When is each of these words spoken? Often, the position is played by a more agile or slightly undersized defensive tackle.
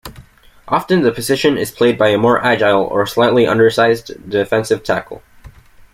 Often, 0.67 1.03
the 1.03 1.11
position 1.11 1.59
is 1.59 1.69
played 1.69 1.95
by 1.95 2.07
a 2.09 2.17
more 2.17 2.43
agile 2.43 2.85
or 2.85 3.05
slightly 3.05 3.45
undersized 3.45 4.27
defensive 4.31 4.81
tackle. 4.83 5.21